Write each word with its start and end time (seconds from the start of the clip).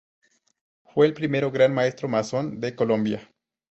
Fue 0.83 1.05
el 1.05 1.13
primer 1.13 1.47
gran 1.51 1.75
maestro 1.75 2.07
masón 2.09 2.59
de 2.59 2.75
Colombia. 2.75 3.29